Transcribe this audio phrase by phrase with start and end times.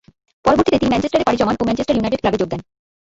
[0.45, 2.61] পরবর্তীতে তিনি ম্যানচেস্টারে পাড়ি জমান ও ম্যানচেস্টার ইউনাইটেড ক্লাবে যোগ দেন।